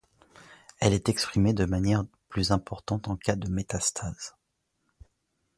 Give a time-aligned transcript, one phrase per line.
[0.79, 4.35] Elle est exprimée de manière plus importante en cas de métastases.